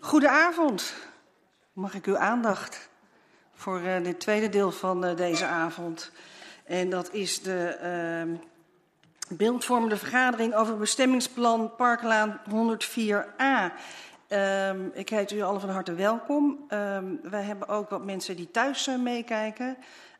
Goedenavond. 0.00 0.94
Mag 1.72 1.94
ik 1.94 2.06
uw 2.06 2.16
aandacht 2.18 2.88
voor 3.54 3.80
uh, 3.80 4.02
dit 4.02 4.20
tweede 4.20 4.48
deel 4.48 4.72
van 4.72 5.04
uh, 5.04 5.16
deze 5.16 5.46
avond. 5.46 6.10
En 6.64 6.90
dat 6.90 7.12
is 7.12 7.42
de 7.42 7.78
uh, 8.28 8.38
beeldvormende 9.36 9.96
vergadering 9.96 10.54
over 10.54 10.76
bestemmingsplan 10.76 11.74
Parklaan 11.76 12.40
104a. 12.50 13.72
Um, 14.28 14.90
ik 14.94 15.08
heet 15.08 15.32
u 15.32 15.40
allen 15.40 15.60
van 15.60 15.70
harte 15.70 15.94
welkom. 15.94 16.66
Um, 16.68 17.20
wij 17.22 17.42
hebben 17.42 17.68
ook 17.68 17.90
wat 17.90 18.04
mensen 18.04 18.36
die 18.36 18.50
thuis 18.50 18.88
uh, 18.88 18.98
meekijken. 18.98 19.76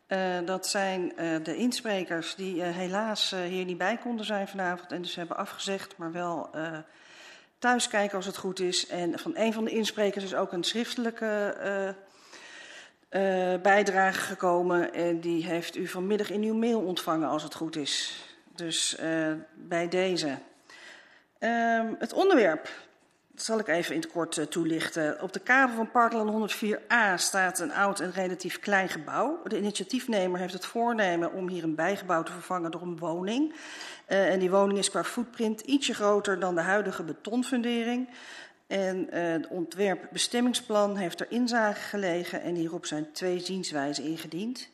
Uh, 0.09 0.39
dat 0.45 0.67
zijn 0.67 1.13
uh, 1.19 1.45
de 1.45 1.57
insprekers 1.57 2.35
die 2.35 2.63
helaas 2.63 3.35
hier 3.49 3.65
niet 3.65 3.79
bij 3.79 3.97
konden 3.97 4.27
zijn 4.27 4.49
vanavond 4.49 4.93
en 4.93 5.03
dus 5.03 5.15
hebben 5.15 5.37
afgezegd, 5.37 5.97
maar 5.97 6.13
wel 6.13 6.51
thuis 7.59 7.89
kijken 7.89 8.17
als 8.17 8.27
het 8.27 8.37
goed 8.37 8.61
is. 8.61 8.87
En 8.87 9.19
van 9.19 9.33
een 9.37 9.53
van 9.53 9.65
de 9.65 9.71
insprekers 9.71 10.25
is 10.25 10.35
ook 10.35 10.53
een 10.53 10.65
schriftelijke 10.65 11.57
uh, 13.13 13.53
uh, 13.55 13.61
bijdrage 13.61 14.21
gekomen. 14.21 14.93
En 14.93 15.21
die 15.21 15.45
heeft 15.45 15.77
u 15.77 15.87
vanmiddag 15.87 16.31
in 16.31 16.43
uw 16.43 16.55
mail 16.55 16.81
ontvangen 16.81 17.29
als 17.29 17.43
het 17.43 17.55
goed 17.55 17.77
is. 17.77 18.25
Dus 18.55 18.97
uh, 19.01 19.33
bij 19.55 19.89
deze. 19.89 20.39
Ehm, 21.39 21.95
het 21.99 22.13
onderwerp 22.13 22.69
dat 23.37 23.45
zal 23.45 23.59
ik 23.59 23.69
even 23.69 23.95
in 23.95 24.01
het 24.01 24.11
kort 24.11 24.51
toelichten. 24.51 25.23
Op 25.23 25.33
de 25.33 25.41
kavel 25.41 25.77
van 25.77 25.91
Parkland 25.91 26.53
104a 26.55 27.15
staat 27.17 27.59
een 27.59 27.73
oud 27.73 28.01
en 28.01 28.13
relatief 28.13 28.59
klein 28.59 28.89
gebouw. 28.89 29.41
De 29.45 29.59
initiatiefnemer 29.59 30.41
heeft 30.41 30.53
het 30.53 30.67
voornemen 30.67 31.33
om 31.33 31.49
hier 31.49 31.63
een 31.63 31.75
bijgebouw 31.75 32.23
te 32.23 32.33
vervangen 32.33 32.71
door 32.71 32.83
een 32.83 32.99
woning. 32.99 33.55
Uh, 34.09 34.33
en 34.33 34.39
die 34.39 34.51
woning 34.51 34.79
is 34.79 34.91
qua 34.91 35.05
footprint 35.05 35.61
ietsje 35.61 35.95
groter 35.95 36.41
dan 36.41 36.55
de 36.55 36.61
huidige 36.61 37.03
betonfundering. 37.03 38.09
En 38.67 38.97
uh, 38.97 39.33
het 39.33 39.49
ontwerpbestemmingsplan 39.49 40.97
heeft 40.97 41.21
er 41.21 41.31
inzage 41.31 41.81
gelegen 41.81 42.43
en 42.43 42.55
hierop 42.55 42.87
zijn 42.87 43.13
twee 43.13 43.39
zienswijzen 43.39 44.05
ingediend. 44.05 44.69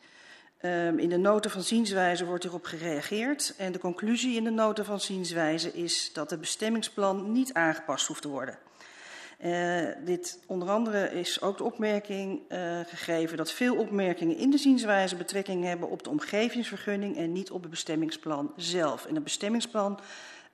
Um, 0.65 0.99
in 0.99 1.09
de 1.09 1.17
noten 1.17 1.51
van 1.51 1.63
zienswijze 1.63 2.25
wordt 2.25 2.43
hierop 2.43 2.65
gereageerd 2.65 3.55
en 3.57 3.73
de 3.73 3.79
conclusie 3.79 4.37
in 4.37 4.45
de 4.45 4.51
noten 4.51 4.85
van 4.85 5.01
zienswijze 5.01 5.73
is 5.73 6.11
dat 6.13 6.31
het 6.31 6.41
bestemmingsplan 6.41 7.33
niet 7.33 7.53
aangepast 7.53 8.07
hoeft 8.07 8.23
te 8.23 8.29
worden. 8.29 8.59
Uh, 9.45 9.89
dit 10.05 10.39
onder 10.47 10.71
andere 10.71 11.13
is 11.13 11.41
ook 11.41 11.59
de 11.59 11.65
opmerking 11.65 12.41
uh, 12.49 12.81
gegeven 12.87 13.37
dat 13.37 13.53
veel 13.53 13.77
opmerkingen 13.77 14.37
in 14.37 14.51
de 14.51 14.59
zienswijze 14.59 15.17
betrekking 15.17 15.65
hebben 15.65 15.89
op 15.89 16.03
de 16.03 16.11
omgevingsvergunning 16.11 17.17
en 17.17 17.33
niet 17.33 17.51
op 17.51 17.61
het 17.63 17.71
bestemmingsplan 17.71 18.53
zelf. 18.57 19.07
En 19.07 19.15
het 19.15 19.25
bestemmingsplan, 19.25 20.01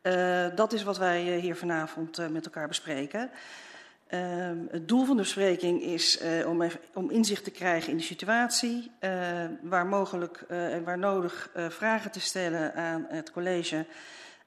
uh, 0.03 0.47
dat 0.55 0.73
is 0.73 0.83
wat 0.83 0.99
wij 0.99 1.39
hier 1.39 1.57
vanavond 1.57 2.31
met 2.31 2.45
elkaar 2.45 2.69
bespreken. 2.69 3.31
Uh, 4.15 4.21
het 4.71 4.89
doel 4.89 5.05
van 5.05 5.17
de 5.17 5.23
bespreking 5.23 5.83
is 5.83 6.23
uh, 6.23 6.49
om, 6.49 6.71
om, 6.95 7.11
inzicht 7.11 7.45
te 7.45 7.51
krijgen 7.51 7.91
in 7.91 7.97
de 7.97 8.03
situatie, 8.03 8.91
uh, 9.01 9.11
waar 9.63 9.87
mogelijk 9.87 10.45
en 10.49 10.85
waar 10.85 10.99
nodig 10.99 11.51
vragen 11.69 12.11
te 12.11 12.21
stellen 12.21 12.75
aan 12.75 13.07
het 13.09 13.31
college, 13.31 13.87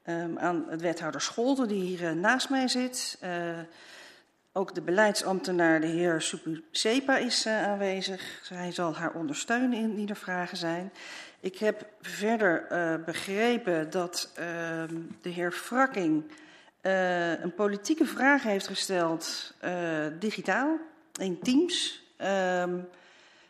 um, 0.06 0.38
aan 0.38 0.64
het 0.68 0.80
wethouder 0.80 1.20
Scholten 1.20 1.68
die 1.68 1.82
hier 1.82 2.16
naast 2.16 2.50
mij 2.50 2.68
zit. 2.68 3.18
Ook 4.54 4.74
de 4.74 4.82
beleidsambtenaar, 4.82 5.80
de 5.80 5.86
heer 5.86 6.20
Supu 6.20 6.64
Sepa, 6.70 7.16
is 7.16 7.46
uh, 7.46 7.62
aanwezig. 7.62 8.48
Hij 8.48 8.72
zal 8.72 8.94
haar 8.94 9.14
ondersteunen 9.14 9.78
indien 9.78 10.08
er 10.08 10.16
vragen 10.16 10.56
zijn. 10.56 10.92
Ik 11.40 11.58
heb 11.58 11.86
verder 12.00 12.66
uh, 12.72 13.04
begrepen 13.04 13.90
dat 13.90 14.32
uh, 14.38 14.44
de 15.22 15.28
heer 15.28 15.52
Frakking 15.52 16.24
een 16.82 17.54
politieke 17.54 18.06
vraag 18.06 18.42
heeft 18.42 18.66
gesteld, 18.66 19.54
digitaal, 20.18 20.78
in 21.20 21.38
Teams. 21.38 22.04
Ehm, 22.16 22.78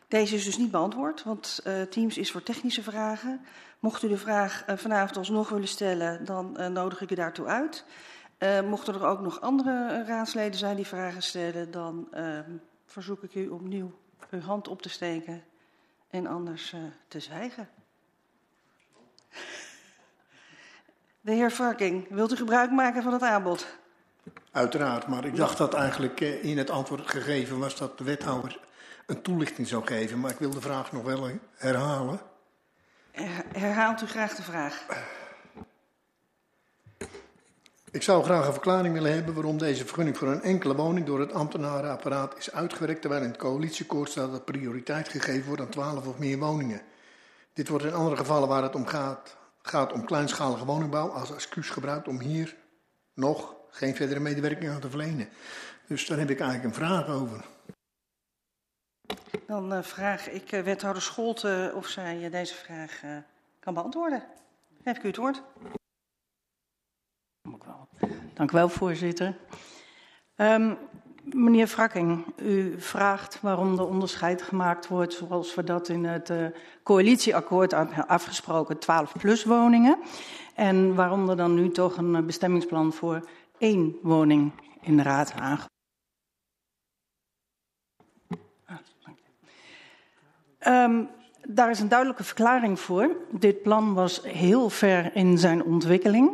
deze 0.08 0.34
is 0.34 0.44
dus 0.44 0.56
niet 0.56 0.70
beantwoord, 0.70 1.22
want 1.22 1.62
Teams 1.90 2.18
is 2.18 2.30
voor 2.30 2.42
technische 2.42 2.82
vragen. 2.82 3.40
Mocht 3.78 4.02
u 4.02 4.08
de 4.08 4.18
vraag 4.18 4.64
vanavond 4.66 5.16
alsnog 5.16 5.48
willen 5.48 5.68
stellen, 5.68 6.24
dan 6.24 6.72
nodig 6.72 7.00
ik 7.00 7.10
u 7.10 7.14
daartoe 7.14 7.46
uit. 7.46 7.84
Mochten 8.64 8.94
er 8.94 9.06
ook 9.06 9.20
nog 9.20 9.40
andere 9.40 10.04
raadsleden 10.04 10.58
zijn 10.58 10.76
die 10.76 10.86
vragen 10.86 11.22
stellen, 11.22 11.70
dan 11.70 12.08
uh, 12.14 12.38
verzoek 12.86 13.22
ik 13.22 13.34
u 13.34 13.48
opnieuw 13.48 13.92
uw 14.30 14.40
hand 14.40 14.68
op 14.68 14.82
te 14.82 14.88
steken 14.88 15.44
en 16.10 16.26
anders 16.26 16.74
te 17.08 17.20
zwijgen. 17.20 17.68
De 21.24 21.32
heer 21.32 21.50
Varking, 21.50 22.06
wilt 22.08 22.32
u 22.32 22.36
gebruik 22.36 22.70
maken 22.70 23.02
van 23.02 23.12
het 23.12 23.22
aanbod? 23.22 23.66
Uiteraard, 24.52 25.06
maar 25.06 25.24
ik 25.24 25.36
dacht 25.36 25.58
dat 25.58 25.74
eigenlijk 25.74 26.20
in 26.20 26.58
het 26.58 26.70
antwoord 26.70 27.10
gegeven 27.10 27.58
was 27.58 27.76
dat 27.76 27.98
de 27.98 28.04
wethouder 28.04 28.60
een 29.06 29.22
toelichting 29.22 29.68
zou 29.68 29.86
geven. 29.86 30.20
Maar 30.20 30.30
ik 30.30 30.38
wil 30.38 30.50
de 30.50 30.60
vraag 30.60 30.92
nog 30.92 31.02
wel 31.02 31.30
herhalen. 31.54 32.20
Herhaalt 33.52 34.02
u 34.02 34.06
graag 34.06 34.34
de 34.34 34.42
vraag? 34.42 34.86
Ik 37.90 38.02
zou 38.02 38.24
graag 38.24 38.46
een 38.46 38.52
verklaring 38.52 38.94
willen 38.94 39.12
hebben 39.12 39.34
waarom 39.34 39.58
deze 39.58 39.84
vergunning 39.84 40.16
voor 40.16 40.28
een 40.28 40.42
enkele 40.42 40.74
woning 40.74 41.06
door 41.06 41.20
het 41.20 41.32
ambtenarenapparaat 41.32 42.36
is 42.38 42.52
uitgewerkt, 42.52 43.00
terwijl 43.00 43.22
in 43.22 43.28
het 43.28 43.38
coalitieakkoord 43.38 44.10
staat 44.10 44.30
dat 44.30 44.44
prioriteit 44.44 45.08
gegeven 45.08 45.46
wordt 45.46 45.62
aan 45.62 45.68
12 45.68 46.06
of 46.06 46.18
meer 46.18 46.38
woningen. 46.38 46.82
Dit 47.52 47.68
wordt 47.68 47.84
in 47.84 47.94
andere 47.94 48.16
gevallen 48.16 48.48
waar 48.48 48.62
het 48.62 48.74
om 48.74 48.86
gaat, 48.86 49.36
gaat 49.62 49.92
om 49.92 50.04
kleinschalige 50.04 50.64
woningbouw 50.64 51.08
als 51.08 51.32
excuus 51.32 51.70
gebruikt 51.70 52.08
om 52.08 52.20
hier 52.20 52.56
nog 53.14 53.54
geen 53.70 53.94
verdere 53.94 54.20
medewerking 54.20 54.70
aan 54.70 54.80
te 54.80 54.90
verlenen. 54.90 55.28
Dus 55.86 56.06
daar 56.06 56.18
heb 56.18 56.30
ik 56.30 56.40
eigenlijk 56.40 56.68
een 56.68 56.86
vraag 56.86 57.08
over. 57.08 57.44
Dan 59.46 59.72
uh, 59.72 59.82
vraag 59.82 60.28
ik 60.28 60.52
uh, 60.52 60.60
wethouder 60.62 61.02
Scholte 61.02 61.72
of 61.74 61.86
zij 61.86 62.24
uh, 62.24 62.30
deze 62.30 62.54
vraag 62.54 63.00
kan 63.60 63.74
beantwoorden. 63.74 64.24
Geef 64.84 64.96
ik 64.96 65.02
u 65.02 65.06
het 65.06 65.16
woord. 65.16 65.42
Dank 68.34 68.50
u 68.50 68.54
wel, 68.54 68.68
voorzitter. 68.68 69.36
Um, 70.36 70.78
meneer 71.22 71.66
Frakking, 71.66 72.24
u 72.36 72.80
vraagt 72.80 73.40
waarom 73.40 73.78
er 73.78 73.86
onderscheid 73.86 74.42
gemaakt 74.42 74.88
wordt, 74.88 75.12
zoals 75.12 75.54
we 75.54 75.64
dat 75.64 75.88
in 75.88 76.04
het 76.04 76.30
uh, 76.30 76.46
coalitieakkoord 76.82 77.72
afgesproken, 78.06 78.78
12 78.78 79.12
plus 79.18 79.44
woningen. 79.44 79.98
En 80.54 80.94
waarom 80.94 81.28
er 81.28 81.36
dan 81.36 81.54
nu 81.54 81.70
toch 81.70 81.96
een 81.96 82.26
bestemmingsplan 82.26 82.92
voor 82.92 83.28
één 83.58 83.96
woning 84.02 84.52
in 84.80 84.96
de 84.96 85.02
raad 85.02 85.32
aangebracht. 85.32 85.70
Um, 90.66 91.08
daar 91.48 91.70
is 91.70 91.80
een 91.80 91.88
duidelijke 91.88 92.24
verklaring 92.24 92.80
voor. 92.80 93.16
Dit 93.30 93.62
plan 93.62 93.94
was 93.94 94.22
heel 94.22 94.68
ver 94.68 95.16
in 95.16 95.38
zijn 95.38 95.64
ontwikkeling. 95.64 96.30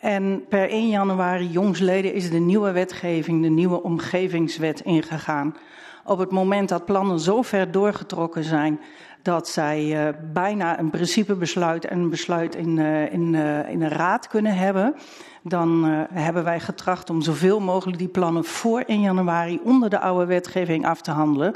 En 0.00 0.44
per 0.48 0.68
1 0.68 0.88
januari 0.88 1.48
jongsleden 1.48 2.14
is 2.14 2.30
de 2.30 2.38
nieuwe 2.38 2.70
wetgeving, 2.72 3.42
de 3.42 3.48
nieuwe 3.48 3.82
omgevingswet, 3.82 4.80
ingegaan. 4.80 5.56
Op 6.04 6.18
het 6.18 6.30
moment 6.30 6.68
dat 6.68 6.84
plannen 6.84 7.20
zo 7.20 7.42
ver 7.42 7.70
doorgetrokken 7.70 8.44
zijn 8.44 8.80
dat 9.22 9.48
zij 9.48 10.06
uh, 10.06 10.14
bijna 10.32 10.78
een 10.78 10.90
principebesluit 10.90 11.84
en 11.84 11.98
een 11.98 12.10
besluit 12.10 12.54
in, 12.54 12.76
uh, 12.76 13.12
in, 13.12 13.34
uh, 13.34 13.68
in 13.68 13.82
een 13.82 13.88
raad 13.88 14.28
kunnen 14.28 14.56
hebben, 14.56 14.94
dan 15.42 15.84
hebben 16.12 16.44
wij 16.44 16.60
getracht 16.60 17.10
om 17.10 17.22
zoveel 17.22 17.60
mogelijk 17.60 17.98
die 17.98 18.08
plannen 18.08 18.44
voor 18.44 18.80
1 18.80 19.00
januari 19.00 19.60
onder 19.64 19.90
de 19.90 19.98
oude 19.98 20.26
wetgeving 20.26 20.86
af 20.86 21.00
te 21.00 21.10
handelen. 21.10 21.54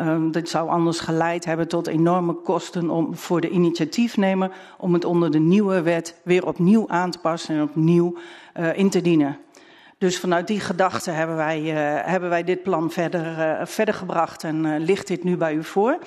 Um, 0.00 0.30
dit 0.30 0.48
zou 0.48 0.68
anders 0.68 1.00
geleid 1.00 1.44
hebben 1.44 1.68
tot 1.68 1.86
enorme 1.86 2.32
kosten 2.32 2.90
om, 2.90 3.16
voor 3.16 3.40
de 3.40 3.48
initiatiefnemer 3.48 4.50
om 4.78 4.92
het 4.92 5.04
onder 5.04 5.30
de 5.30 5.38
nieuwe 5.38 5.82
wet 5.82 6.20
weer 6.24 6.46
opnieuw 6.46 6.88
aan 6.88 7.10
te 7.10 7.18
passen 7.18 7.56
en 7.56 7.62
opnieuw 7.62 8.16
uh, 8.56 8.78
in 8.78 8.90
te 8.90 9.00
dienen. 9.00 9.38
Dus 9.98 10.18
vanuit 10.18 10.46
die 10.46 10.60
gedachte 10.60 11.10
hebben 11.10 11.36
wij, 11.36 11.60
uh, 11.60 11.72
hebben 12.10 12.28
wij 12.28 12.44
dit 12.44 12.62
plan 12.62 12.90
verder, 12.90 13.38
uh, 13.38 13.66
verder 13.66 13.94
gebracht 13.94 14.44
en 14.44 14.78
ligt 14.78 15.06
dit 15.06 15.24
nu 15.24 15.36
bij 15.36 15.54
u 15.54 15.64
voor. 15.64 15.98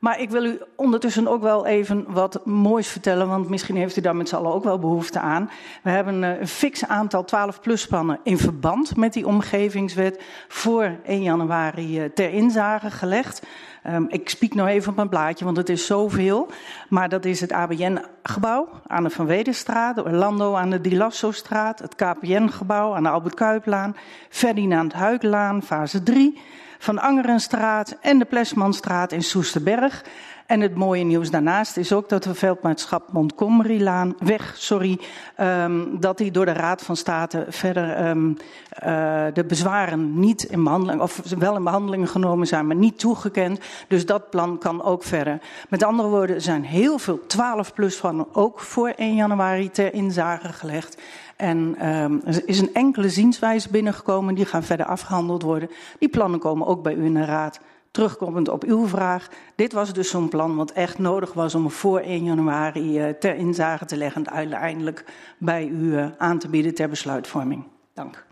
Maar 0.00 0.20
ik 0.20 0.30
wil 0.30 0.44
u 0.44 0.60
ondertussen 0.76 1.28
ook 1.28 1.42
wel 1.42 1.66
even 1.66 2.04
wat 2.08 2.46
moois 2.46 2.88
vertellen, 2.88 3.28
want 3.28 3.48
misschien 3.48 3.76
heeft 3.76 3.96
u 3.96 4.00
daar 4.00 4.16
met 4.16 4.28
z'n 4.28 4.34
allen 4.34 4.52
ook 4.52 4.64
wel 4.64 4.78
behoefte 4.78 5.20
aan. 5.20 5.50
We 5.82 5.90
hebben 5.90 6.22
een 6.22 6.48
fix 6.48 6.86
aantal 6.86 7.24
12-plus-plannen 7.24 8.20
in 8.22 8.38
verband 8.38 8.96
met 8.96 9.12
die 9.12 9.26
omgevingswet 9.26 10.22
voor 10.48 10.96
1 11.04 11.22
januari 11.22 12.10
ter 12.14 12.32
inzage 12.32 12.90
gelegd. 12.90 13.42
Um, 13.86 14.06
ik 14.08 14.28
spiek 14.28 14.54
nog 14.54 14.66
even 14.66 14.90
op 14.90 14.96
mijn 14.96 15.08
blaadje, 15.08 15.44
want 15.44 15.56
het 15.56 15.68
is 15.68 15.86
zoveel. 15.86 16.48
Maar 16.88 17.08
dat 17.08 17.24
is 17.24 17.40
het 17.40 17.52
ABN-gebouw 17.52 18.68
aan 18.86 19.02
de 19.02 19.10
Van 19.10 19.26
Wedenstraat, 19.26 19.94
de 19.94 20.04
Orlando 20.04 20.54
aan 20.54 20.70
de 20.70 20.80
Di 20.80 20.96
Lasso-straat, 20.96 21.78
het 21.78 21.94
KPN-gebouw 21.94 22.94
aan 22.94 23.02
de 23.02 23.08
Albert 23.08 23.34
Kuiplaan, 23.34 23.96
Ferdinand 24.28 24.92
Huiklaan, 24.92 25.62
fase 25.62 26.02
3 26.02 26.40
van 26.80 26.98
Angerenstraat 26.98 27.96
en 28.00 28.18
de 28.18 28.24
Plesmanstraat 28.24 29.12
in 29.12 29.22
Soesterberg. 29.22 30.02
En 30.50 30.60
het 30.60 30.74
mooie 30.74 31.04
nieuws 31.04 31.30
daarnaast 31.30 31.76
is 31.76 31.92
ook 31.92 32.08
dat 32.08 32.22
de 32.22 32.34
veldmaatschap 32.34 33.12
Montgomery-laan, 33.12 34.14
weg, 34.18 34.54
sorry, 34.56 34.98
um, 35.40 36.00
dat 36.00 36.18
die 36.18 36.30
door 36.30 36.44
de 36.44 36.52
Raad 36.52 36.82
van 36.82 36.96
State 36.96 37.46
verder 37.48 38.08
um, 38.08 38.28
uh, 38.28 39.24
de 39.32 39.44
bezwaren 39.44 40.20
niet 40.20 40.42
in 40.42 40.64
behandeling, 40.64 41.00
of 41.00 41.22
wel 41.38 41.56
in 41.56 41.64
behandeling 41.64 42.10
genomen 42.10 42.46
zijn, 42.46 42.66
maar 42.66 42.76
niet 42.76 42.98
toegekend. 42.98 43.60
Dus 43.88 44.06
dat 44.06 44.30
plan 44.30 44.58
kan 44.58 44.82
ook 44.82 45.02
verder. 45.02 45.40
Met 45.68 45.82
andere 45.82 46.08
woorden, 46.08 46.36
er 46.36 46.42
zijn 46.42 46.64
heel 46.64 46.98
veel 46.98 47.20
12 47.26 47.74
plus 47.74 47.96
van 47.96 48.28
ook 48.32 48.60
voor 48.60 48.88
1 48.88 49.14
januari 49.14 49.70
ter 49.70 49.94
inzage 49.94 50.52
gelegd. 50.52 51.02
En 51.36 51.88
um, 51.88 52.22
er 52.24 52.48
is 52.48 52.60
een 52.60 52.74
enkele 52.74 53.08
zienswijze 53.08 53.70
binnengekomen, 53.70 54.34
die 54.34 54.46
gaan 54.46 54.62
verder 54.62 54.86
afgehandeld 54.86 55.42
worden. 55.42 55.70
Die 55.98 56.08
plannen 56.08 56.40
komen 56.40 56.66
ook 56.66 56.82
bij 56.82 56.94
u 56.94 57.04
in 57.04 57.14
de 57.14 57.24
raad. 57.24 57.60
Terugkomend 57.90 58.48
op 58.48 58.64
uw 58.64 58.86
vraag, 58.86 59.28
dit 59.54 59.72
was 59.72 59.92
dus 59.92 60.10
zo'n 60.10 60.28
plan 60.28 60.56
wat 60.56 60.70
echt 60.70 60.98
nodig 60.98 61.32
was 61.32 61.54
om 61.54 61.70
voor 61.70 62.00
1 62.00 62.24
januari 62.24 62.98
uh, 62.98 63.14
ter 63.14 63.34
inzage 63.34 63.84
te 63.84 63.96
leggen 63.96 64.24
en 64.24 64.32
uiteindelijk 64.32 65.04
bij 65.38 65.66
u 65.66 65.92
uh, 65.92 66.08
aan 66.18 66.38
te 66.38 66.48
bieden 66.48 66.74
ter 66.74 66.88
besluitvorming. 66.88 67.64
Dank. 67.94 68.24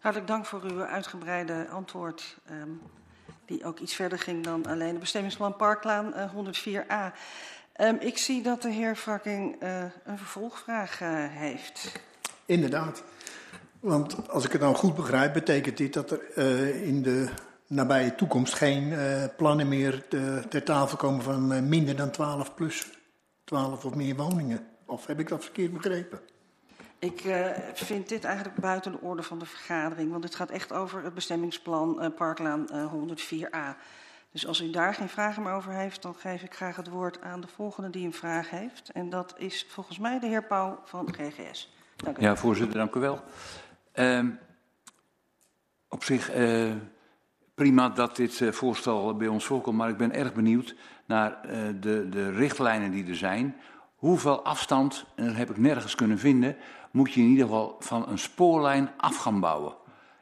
Hartelijk 0.00 0.30
dank 0.30 0.46
voor 0.46 0.62
uw 0.62 0.82
uitgebreide 0.82 1.68
antwoord, 1.68 2.36
um, 2.50 2.80
die 3.44 3.64
ook 3.64 3.78
iets 3.78 3.94
verder 3.94 4.18
ging 4.18 4.44
dan 4.44 4.66
alleen 4.66 4.92
de 4.92 4.98
bestemmingsplan 4.98 5.56
Parklaan 5.56 6.12
uh, 6.16 6.30
104a. 6.34 7.16
Um, 7.80 7.96
ik 8.00 8.18
zie 8.18 8.42
dat 8.42 8.62
de 8.62 8.70
heer 8.70 8.96
Frakking 8.96 9.62
uh, 9.62 9.82
een 10.04 10.18
vervolgvraag 10.18 11.00
uh, 11.00 11.08
heeft. 11.28 11.92
Inderdaad. 12.46 13.02
Want 13.80 14.28
als 14.28 14.44
ik 14.44 14.52
het 14.52 14.60
nou 14.60 14.74
goed 14.74 14.94
begrijp, 14.94 15.32
betekent 15.32 15.76
dit 15.76 15.92
dat 15.92 16.10
er 16.10 16.20
uh, 16.36 16.86
in 16.86 17.02
de 17.02 17.28
nabije 17.66 18.14
toekomst 18.14 18.54
geen 18.54 18.84
uh, 18.84 19.24
plannen 19.36 19.68
meer 19.68 20.08
te, 20.08 20.42
ter 20.48 20.62
tafel 20.62 20.96
komen 20.96 21.22
van 21.22 21.52
uh, 21.52 21.60
minder 21.60 21.96
dan 21.96 22.10
12 22.10 22.54
plus 22.54 22.86
12 23.44 23.84
of 23.84 23.94
meer 23.94 24.16
woningen. 24.16 24.66
Of 24.86 25.06
heb 25.06 25.20
ik 25.20 25.28
dat 25.28 25.42
verkeerd 25.42 25.72
begrepen? 25.72 26.20
Ik 26.98 27.24
uh, 27.24 27.46
vind 27.74 28.08
dit 28.08 28.24
eigenlijk 28.24 28.56
buiten 28.56 28.92
de 28.92 29.00
orde 29.00 29.22
van 29.22 29.38
de 29.38 29.46
vergadering, 29.46 30.10
want 30.10 30.24
het 30.24 30.34
gaat 30.34 30.50
echt 30.50 30.72
over 30.72 31.02
het 31.02 31.14
bestemmingsplan 31.14 32.12
Parklaan 32.16 32.66
104a. 32.72 33.76
Dus 34.34 34.46
als 34.46 34.60
u 34.60 34.70
daar 34.70 34.94
geen 34.94 35.08
vragen 35.08 35.42
meer 35.42 35.52
over 35.52 35.72
heeft, 35.72 36.02
dan 36.02 36.14
geef 36.14 36.42
ik 36.42 36.54
graag 36.54 36.76
het 36.76 36.88
woord 36.88 37.20
aan 37.20 37.40
de 37.40 37.46
volgende 37.46 37.90
die 37.90 38.06
een 38.06 38.12
vraag 38.12 38.50
heeft. 38.50 38.90
En 38.92 39.10
dat 39.10 39.34
is 39.36 39.66
volgens 39.68 39.98
mij 39.98 40.18
de 40.18 40.26
heer 40.26 40.44
Pauw 40.44 40.80
van 40.84 41.14
GGS. 41.14 41.74
Dank 41.96 42.18
u. 42.18 42.22
Ja, 42.22 42.36
voorzitter, 42.36 42.78
dank 42.78 42.94
u 42.94 43.00
wel. 43.00 43.20
Uh, 43.94 44.28
op 45.88 46.04
zich 46.04 46.34
uh, 46.34 46.72
prima 47.54 47.88
dat 47.88 48.16
dit 48.16 48.40
uh, 48.40 48.52
voorstel 48.52 49.16
bij 49.16 49.28
ons 49.28 49.44
voorkomt, 49.44 49.76
maar 49.76 49.88
ik 49.88 49.96
ben 49.96 50.12
erg 50.12 50.34
benieuwd 50.34 50.74
naar 51.06 51.38
uh, 51.44 51.52
de, 51.80 52.08
de 52.08 52.30
richtlijnen 52.30 52.90
die 52.90 53.06
er 53.06 53.16
zijn. 53.16 53.56
Hoeveel 53.94 54.44
afstand, 54.44 55.04
en 55.14 55.26
dat 55.26 55.36
heb 55.36 55.50
ik 55.50 55.56
nergens 55.56 55.94
kunnen 55.94 56.18
vinden, 56.18 56.56
moet 56.90 57.12
je 57.12 57.20
in 57.20 57.28
ieder 57.28 57.44
geval 57.44 57.76
van 57.78 58.08
een 58.08 58.18
spoorlijn 58.18 58.90
af 58.96 59.16
gaan 59.16 59.40
bouwen? 59.40 59.74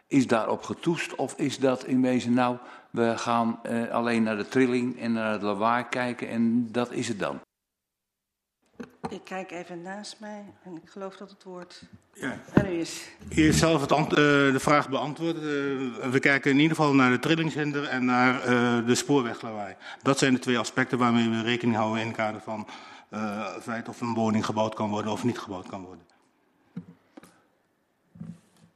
Is 0.07 0.27
daarop 0.27 0.63
getoest 0.63 1.15
of 1.15 1.35
is 1.37 1.59
dat 1.59 1.85
in 1.85 2.03
wezen 2.03 2.33
nou, 2.33 2.57
we 2.91 3.19
gaan 3.19 3.61
uh, 3.71 3.91
alleen 3.91 4.23
naar 4.23 4.37
de 4.37 4.49
trilling 4.49 5.01
en 5.01 5.13
naar 5.13 5.33
het 5.33 5.43
lawaai 5.43 5.85
kijken 5.89 6.29
en 6.29 6.73
dat 6.73 6.93
is 6.93 7.09
het 7.09 7.19
dan? 7.19 7.41
Ik 9.09 9.21
kijk 9.25 9.51
even 9.51 9.83
naast 9.83 10.17
mij 10.21 10.45
en 10.63 10.77
ik 10.77 10.91
geloof 10.91 11.17
dat 11.17 11.31
het 11.31 11.43
woord 11.43 11.83
ja. 12.13 12.39
u 12.65 12.69
is. 12.69 13.09
U 13.29 13.43
heeft 13.43 13.59
zelf 13.59 13.81
het 13.81 13.91
uh, 13.91 14.07
de 14.17 14.61
vraag 14.61 14.89
beantwoord. 14.89 15.37
Uh, 15.37 15.43
we 16.11 16.19
kijken 16.21 16.51
in 16.51 16.59
ieder 16.59 16.77
geval 16.77 16.95
naar 16.95 17.11
de 17.11 17.19
trillingshinder 17.19 17.85
en 17.85 18.05
naar 18.05 18.35
uh, 18.35 18.87
de 18.87 18.95
spoorweglawaai. 18.95 19.77
Dat 20.03 20.19
zijn 20.19 20.35
de 20.35 20.39
twee 20.39 20.59
aspecten 20.59 20.99
waarmee 20.99 21.29
we 21.29 21.43
rekening 21.43 21.77
houden 21.77 22.01
in 22.01 22.07
het 22.07 22.17
kader 22.17 22.41
van 22.41 22.67
het 23.09 23.63
feit 23.63 23.89
of 23.89 24.01
een 24.01 24.15
woning 24.15 24.45
gebouwd 24.45 24.75
kan 24.75 24.91
worden 24.91 25.13
of 25.13 25.25
niet 25.25 25.39
gebouwd 25.39 25.69
kan 25.69 25.85
worden. 25.85 26.05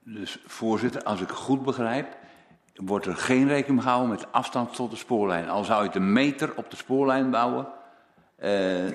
Dus 0.03 0.43
voorzitter, 0.47 1.03
als 1.03 1.21
ik 1.21 1.29
goed 1.29 1.63
begrijp, 1.63 2.17
wordt 2.75 3.07
er 3.07 3.17
geen 3.17 3.49
rekening 3.49 3.83
gehouden 3.83 4.11
met 4.11 4.33
afstand 4.33 4.75
tot 4.75 4.91
de 4.91 4.97
spoorlijn. 4.97 5.49
Al 5.49 5.65
zou 5.65 5.81
je 5.81 5.87
het 5.87 5.97
een 5.97 6.13
meter 6.13 6.57
op 6.57 6.71
de 6.71 6.77
spoorlijn 6.77 7.31
bouwen, 7.31 7.69
uh, 8.43 8.93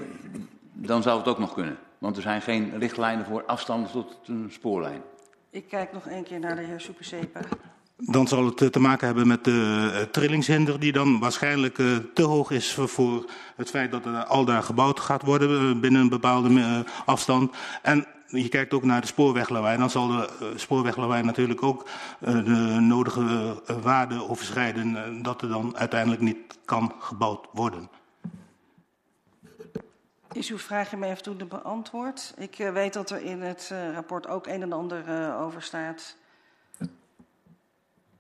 dan 0.86 1.02
zou 1.02 1.18
het 1.18 1.28
ook 1.28 1.40
nog 1.40 1.54
kunnen. 1.54 1.78
Want 1.98 2.16
er 2.16 2.22
zijn 2.22 2.42
geen 2.42 2.80
richtlijnen 2.80 3.26
voor 3.26 3.46
afstanden 3.46 3.92
tot 3.92 4.18
een 4.26 4.48
spoorlijn. 4.52 5.02
Ik 5.50 5.68
kijk 5.68 5.94
nog 5.94 6.10
een 6.10 6.24
keer 6.24 6.40
naar 6.40 6.56
de 6.56 6.62
heer 6.62 6.80
Supersepa. 6.80 7.40
Dan 7.98 8.28
zal 8.28 8.46
het 8.46 8.72
te 8.72 8.80
maken 8.80 9.06
hebben 9.06 9.28
met 9.28 9.44
de 9.44 9.92
uh, 9.94 10.02
trillingshinder 10.02 10.80
die 10.80 10.92
dan 10.92 11.20
waarschijnlijk 11.20 11.78
uh, 11.78 11.98
te 12.14 12.22
hoog 12.22 12.52
is 12.52 12.74
voor, 12.74 13.26
het 13.56 13.70
feit 13.70 13.92
dat 13.92 14.06
er 14.06 14.24
al 14.26 14.46
daar 14.46 14.64
gebouwd 14.64 15.00
gaat 15.00 15.24
worden 15.24 15.80
binnen 15.80 16.02
een 16.02 16.10
bepaalde 16.10 16.86
afstand. 17.06 17.56
En 17.82 18.08
je 18.28 18.50
kijkt 18.50 18.74
ook 18.74 18.84
naar 18.84 19.02
de 19.02 19.08
spoorweglawaai. 19.08 19.78
Dan 19.78 19.90
zal 19.90 20.08
de 20.08 20.54
spoorweglawaai 20.56 21.24
natuurlijk 21.24 21.64
ook 21.64 21.88
de 22.20 22.78
nodige 22.80 23.62
waarde 23.82 24.30
overschrijden 24.30 25.22
dat 25.22 25.42
er 25.42 25.50
dan 25.50 25.78
uiteindelijk 25.78 26.22
niet 26.22 26.38
kan 26.66 26.94
gebouwd 27.00 27.48
worden. 27.52 27.90
Is 30.34 30.50
uw 30.50 30.58
vraag 30.58 30.90
hiermee 30.90 31.12
afdoende 31.12 31.46
beantwoord? 31.46 32.34
Ik 32.38 32.60
uh, 32.60 32.72
weet 32.72 32.94
dat 32.94 33.10
er 33.10 33.22
in 33.22 33.42
het 33.42 33.70
uh, 33.74 33.94
rapport 33.94 34.28
ook 34.28 34.48
een 34.48 34.62
en 34.62 34.72
ander 34.72 35.08
uh, 35.08 35.42
over 35.42 35.62
staat. 35.62 36.18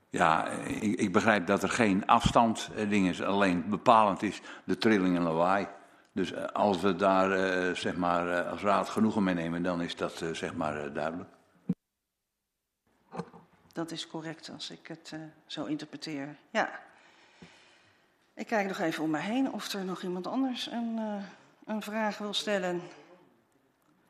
Ja, 0.10 0.48
ik, 0.50 1.00
ik, 1.00 1.12
begrijp 1.12 1.48
dat 1.48 1.63
er 1.63 1.69
geen 1.69 2.06
afstand 2.08 2.69
ding 2.90 3.08
is. 3.08 3.22
Alleen 3.22 3.69
bepalend 3.69 4.22
is 4.22 4.42
de 4.63 4.78
trilling 4.78 5.16
en 5.16 5.22
lawaai. 5.22 5.68
Dus 6.12 6.36
als 6.54 6.81
we 6.81 6.96
daar 6.96 7.75
zeg 7.75 7.96
maar, 7.96 8.44
als 8.44 8.62
raad 8.62 8.90
genoegen 8.90 9.24
mee 9.24 9.34
nemen, 9.34 9.63
dan 9.63 9.81
is 9.81 9.96
dat 9.96 10.24
zeg 10.31 10.54
maar 10.54 10.94
duidelijk. 10.94 11.30
Dat 13.74 13.92
is 13.92 14.08
correct 14.08 14.50
als 14.54 14.69
ik 14.69 14.88
het 14.88 15.16
zo 15.46 15.66
interpreteer. 15.66 16.36
Ja. 16.50 16.80
Ik 18.34 18.48
kijk 18.48 18.68
nog 18.68 18.80
even 18.80 19.04
om 19.04 19.10
me 19.10 19.19
heen 19.19 19.52
of 19.52 19.74
er 19.74 19.86
nog 19.86 20.02
iemand 20.02 20.28
anders 20.28 20.68
een, 20.72 21.00
een 21.71 21.81
vraag 21.81 22.18
wil 22.18 22.33
stellen. 22.33 22.81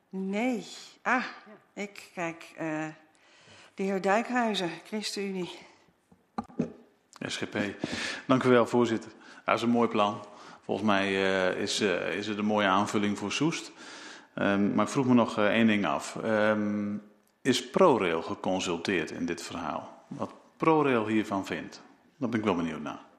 Nee. 0.09 0.65
Ah, 1.01 1.25
ik 1.73 2.09
kijk. 2.13 2.53
de 3.73 3.83
heer 3.83 4.01
Dijkhuizen, 4.01 4.69
ChristenUnie. 4.85 5.59
SGP. 7.19 7.57
Dank 8.27 8.43
u 8.43 8.49
wel, 8.49 8.67
voorzitter. 8.67 9.11
Dat 9.45 9.55
is 9.55 9.61
een 9.61 9.69
mooi 9.69 9.87
plan. 9.87 10.25
Volgens 10.61 10.87
mij 10.87 11.09
uh, 11.11 11.61
is, 11.61 11.81
uh, 11.81 12.15
is 12.15 12.27
het 12.27 12.37
een 12.37 12.45
mooie 12.45 12.67
aanvulling 12.67 13.17
voor 13.17 13.31
Soest. 13.31 13.71
Um, 14.35 14.73
maar 14.73 14.85
ik 14.85 14.91
vroeg 14.91 15.05
me 15.05 15.13
nog 15.13 15.37
één 15.37 15.67
ding 15.67 15.85
af. 15.85 16.17
Um, 16.23 17.03
is 17.41 17.69
ProRail 17.69 18.21
geconsulteerd 18.21 19.11
in 19.11 19.25
dit 19.25 19.41
verhaal? 19.41 20.05
Wat 20.07 20.33
ProRail 20.57 21.07
hiervan 21.07 21.45
vindt? 21.45 21.81
Daar 22.17 22.29
ben 22.29 22.39
ik 22.39 22.45
wel 22.45 22.55
benieuwd 22.55 22.81
naar. 22.81 23.09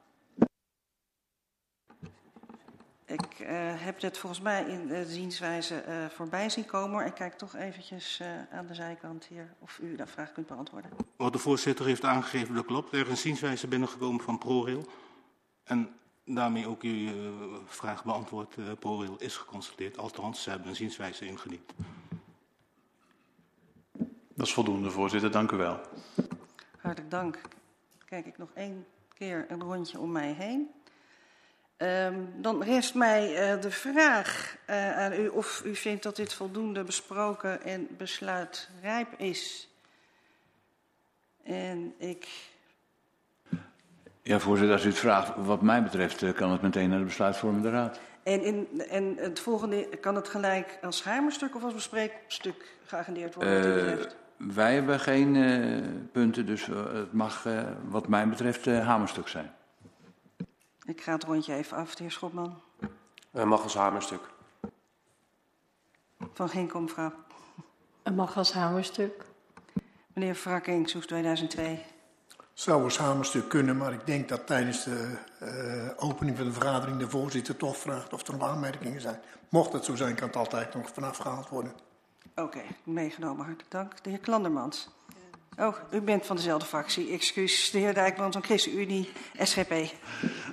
Ik 3.12 3.46
heb 3.78 4.00
dit 4.00 4.18
volgens 4.18 4.40
mij 4.40 4.64
in 4.64 4.86
de 4.86 5.04
zienswijze 5.06 6.08
voorbij 6.14 6.48
zien 6.48 6.66
komen. 6.66 7.06
Ik 7.06 7.14
kijk 7.14 7.34
toch 7.34 7.56
eventjes 7.56 8.22
aan 8.50 8.66
de 8.66 8.74
zijkant 8.74 9.24
hier 9.24 9.54
of 9.58 9.78
u 9.82 9.96
dat 9.96 10.10
vraag 10.10 10.32
kunt 10.32 10.46
beantwoorden. 10.46 10.90
Wat 11.16 11.32
de 11.32 11.38
voorzitter 11.38 11.86
heeft 11.86 12.04
aangegeven, 12.04 12.54
dat 12.54 12.66
klopt. 12.66 12.92
Er 12.92 13.00
is 13.00 13.08
een 13.08 13.16
zienswijze 13.16 13.68
binnengekomen 13.68 14.20
van 14.20 14.38
ProRail. 14.38 14.86
En 15.64 15.88
daarmee 16.24 16.66
ook 16.66 16.82
uw 16.82 16.92
uh, 16.92 17.12
vraag 17.64 18.04
beantwoord. 18.04 18.56
Uh, 18.56 18.72
ProRail 18.78 19.16
is 19.18 19.36
geconstateerd, 19.36 19.98
althans, 19.98 20.42
ze 20.42 20.50
hebben 20.50 20.68
een 20.68 20.76
zienswijze 20.76 21.26
ingediend. 21.26 21.72
Dat 24.34 24.46
is 24.46 24.52
voldoende, 24.52 24.90
voorzitter. 24.90 25.30
Dank 25.30 25.50
u 25.50 25.56
wel. 25.56 25.80
Hartelijk 26.78 27.10
dank. 27.10 27.40
Kijk 28.04 28.26
ik 28.26 28.38
nog 28.38 28.50
één 28.54 28.86
keer 29.14 29.46
een 29.48 29.62
rondje 29.62 29.98
om 29.98 30.12
mij 30.12 30.32
heen. 30.32 30.70
Um, 31.82 32.32
dan 32.36 32.62
rest 32.62 32.94
mij 32.94 33.54
uh, 33.54 33.60
de 33.60 33.70
vraag 33.70 34.56
uh, 34.70 34.98
aan 34.98 35.12
u 35.12 35.28
of 35.28 35.62
u 35.64 35.74
vindt 35.74 36.02
dat 36.02 36.16
dit 36.16 36.34
voldoende 36.34 36.84
besproken 36.84 37.62
en 37.62 37.88
besluitrijp 37.96 39.08
is. 39.16 39.68
En 41.44 41.94
ik 41.98 42.28
ja, 44.22 44.38
voorzitter, 44.38 44.74
als 44.74 44.84
u 44.84 44.88
het 44.88 44.98
vraagt, 44.98 45.32
wat 45.36 45.62
mij 45.62 45.82
betreft, 45.82 46.32
kan 46.32 46.50
het 46.50 46.62
meteen 46.62 46.88
naar 46.88 46.98
de 46.98 47.04
besluitvormende 47.04 47.70
raad. 47.70 48.00
En, 48.22 48.42
in, 48.42 48.82
en 48.88 49.16
het 49.16 49.40
volgende, 49.40 49.88
kan 50.00 50.14
het 50.14 50.28
gelijk 50.28 50.78
als 50.82 51.04
hamerstuk 51.04 51.54
of 51.54 51.64
als 51.64 51.74
bespreekstuk 51.74 52.76
geagendeerd 52.84 53.34
worden? 53.34 53.98
Uh, 53.98 54.04
wij 54.36 54.74
hebben 54.74 55.00
geen 55.00 56.08
punten, 56.12 56.46
dus 56.46 56.66
het 56.66 57.12
mag 57.12 57.46
wat 57.88 58.08
mij 58.08 58.28
betreft 58.28 58.66
hamerstuk 58.66 59.28
zijn. 59.28 59.52
Ik 60.84 61.00
ga 61.00 61.12
het 61.12 61.24
rondje 61.24 61.54
even 61.54 61.76
af, 61.76 61.94
de 61.94 62.02
heer 62.02 62.12
Schopman. 62.12 62.60
Mag 63.30 63.62
als 63.62 63.74
hamerstuk. 63.74 64.20
Van 66.32 66.48
Ginkom, 66.48 66.82
mevrouw. 66.82 67.12
Als 68.34 68.52
hamerstuk. 68.52 69.24
Meneer 70.14 70.34
Frakking, 70.34 70.88
Soes 70.88 71.06
2002. 71.06 71.84
Zou 72.52 72.82
als 72.82 72.98
hamerstuk 72.98 73.48
kunnen, 73.48 73.76
maar 73.76 73.92
ik 73.92 74.06
denk 74.06 74.28
dat 74.28 74.46
tijdens 74.46 74.84
de 74.84 75.18
uh, 75.42 76.08
opening 76.08 76.36
van 76.36 76.46
de 76.46 76.52
vergadering 76.52 76.98
de 76.98 77.10
voorzitter 77.10 77.56
toch 77.56 77.76
vraagt 77.76 78.12
of 78.12 78.26
er 78.26 78.38
nog 78.38 78.48
aanmerkingen 78.48 79.00
zijn. 79.00 79.20
Mocht 79.48 79.72
het 79.72 79.84
zo 79.84 79.94
zijn, 79.94 80.14
kan 80.14 80.26
het 80.26 80.36
altijd 80.36 80.74
nog 80.74 80.90
vanaf 80.92 81.16
gehaald 81.16 81.48
worden. 81.48 81.72
Oké, 82.30 82.42
okay, 82.42 82.66
meegenomen, 82.84 83.44
hartelijk 83.44 83.70
dank. 83.70 84.02
De 84.02 84.10
heer 84.10 84.18
Klandermans. 84.18 84.88
Oh, 85.58 85.76
u 85.90 86.00
bent 86.00 86.26
van 86.26 86.36
dezelfde 86.36 86.66
fractie. 86.66 87.12
Excuus, 87.12 87.70
de 87.70 87.78
heer 87.78 87.94
Dijkman 87.94 88.32
van 88.32 88.42
ChristenUnie, 88.42 89.12
SGP. 89.38 89.72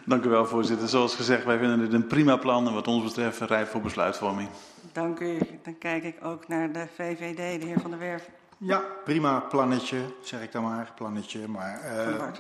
Dank 0.10 0.26
u 0.26 0.30
wel, 0.30 0.46
voorzitter. 0.46 0.88
Zoals 0.88 1.16
gezegd, 1.16 1.46
wij 1.46 1.58
vinden 1.58 1.80
dit 1.80 1.94
een 1.94 2.08
prima 2.08 2.38
plan 2.38 2.68
en 2.68 2.74
wat 2.74 2.88
ons 2.88 3.04
betreft 3.04 3.42
rijp 3.42 3.68
voor 3.68 3.82
besluitvorming. 3.82 4.50
Dank 4.92 5.20
u. 5.20 5.38
Dan 5.64 5.78
kijk 5.78 6.04
ik 6.04 6.26
ook 6.26 6.48
naar 6.48 6.72
de 6.72 6.88
VVD, 6.96 7.62
de 7.62 7.66
heer 7.66 7.80
Van 7.80 7.90
der 7.90 8.00
Werf. 8.00 8.30
Ja, 8.58 8.84
prima 9.04 9.40
plannetje, 9.40 9.98
zeg 10.22 10.42
ik 10.42 10.52
dan 10.52 10.64
maar, 10.64 10.92
plannetje. 10.96 11.48
Maar 11.48 11.82
uh, 12.08 12.32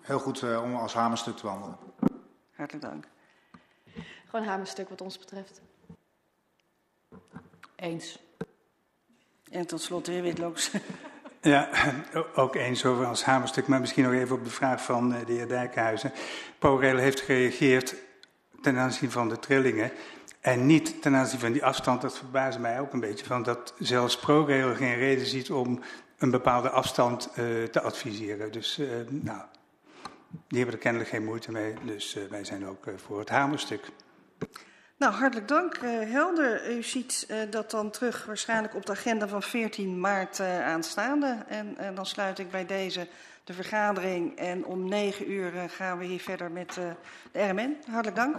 heel 0.00 0.18
goed 0.18 0.42
uh, 0.42 0.62
om 0.62 0.74
als 0.74 0.94
hamerstuk 0.94 1.36
te 1.36 1.46
wandelen. 1.46 1.76
Hartelijk 2.56 2.84
dank. 2.84 3.08
Gewoon 4.28 4.46
hamerstuk 4.46 4.88
wat 4.88 5.00
ons 5.00 5.18
betreft. 5.18 5.60
Eens. 7.76 8.18
En 9.50 9.66
tot 9.66 9.80
slot 9.80 10.04
de 10.04 10.12
heer 10.12 10.22
Witlooks. 10.22 10.70
Ja, 11.44 11.68
ook 12.34 12.54
eens 12.54 12.84
over 12.84 13.06
als 13.06 13.24
hamerstuk, 13.24 13.66
maar 13.66 13.80
misschien 13.80 14.04
nog 14.04 14.12
even 14.12 14.36
op 14.36 14.44
de 14.44 14.50
vraag 14.50 14.82
van 14.82 15.08
de 15.08 15.32
heer 15.32 15.48
Dijkhuizen. 15.48 16.12
ProRail 16.58 16.96
heeft 16.96 17.20
gereageerd 17.20 17.94
ten 18.60 18.76
aanzien 18.76 19.10
van 19.10 19.28
de 19.28 19.38
trillingen 19.38 19.90
en 20.40 20.66
niet 20.66 21.02
ten 21.02 21.14
aanzien 21.14 21.38
van 21.38 21.52
die 21.52 21.64
afstand. 21.64 22.02
Dat 22.02 22.18
verbaast 22.18 22.58
mij 22.58 22.80
ook 22.80 22.92
een 22.92 23.00
beetje, 23.00 23.24
van 23.24 23.42
dat 23.42 23.74
zelfs 23.78 24.18
ProRail 24.18 24.74
geen 24.74 24.96
reden 24.96 25.26
ziet 25.26 25.50
om 25.50 25.80
een 26.18 26.30
bepaalde 26.30 26.70
afstand 26.70 27.28
uh, 27.28 27.64
te 27.64 27.80
adviseren. 27.80 28.52
Dus 28.52 28.78
uh, 28.78 28.88
nou, 29.08 29.42
die 30.48 30.58
hebben 30.58 30.74
er 30.74 30.82
kennelijk 30.82 31.10
geen 31.10 31.24
moeite 31.24 31.52
mee, 31.52 31.74
dus 31.84 32.18
wij 32.30 32.44
zijn 32.44 32.66
ook 32.66 32.84
voor 32.96 33.18
het 33.18 33.28
hamerstuk. 33.28 33.90
Nou, 35.04 35.16
hartelijk 35.16 35.48
dank. 35.48 35.78
Uh, 35.82 36.10
helder. 36.12 36.76
U 36.76 36.82
ziet 36.82 37.26
uh, 37.30 37.36
dat 37.50 37.70
dan 37.70 37.90
terug 37.90 38.24
waarschijnlijk 38.24 38.74
op 38.74 38.86
de 38.86 38.92
agenda 38.92 39.28
van 39.28 39.42
14 39.42 40.00
maart 40.00 40.38
uh, 40.38 40.66
aanstaande. 40.66 41.38
En 41.48 41.76
dan 41.94 42.06
sluit 42.06 42.38
ik 42.38 42.50
bij 42.50 42.66
deze 42.66 43.08
de 43.44 43.52
vergadering. 43.52 44.38
En 44.38 44.64
om 44.64 44.88
9 44.88 45.30
uur 45.30 45.52
gaan 45.68 45.98
we 45.98 46.04
hier 46.04 46.20
verder 46.20 46.50
met 46.50 46.74
de 46.74 46.92
RMN. 47.32 47.76
Hartelijk 47.86 48.16
dank. 48.16 48.36